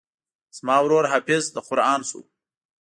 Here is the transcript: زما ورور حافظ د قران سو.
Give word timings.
زما 0.57 0.77
ورور 0.83 1.05
حافظ 1.11 1.43
د 1.55 1.57
قران 1.67 2.01
سو. 2.09 2.19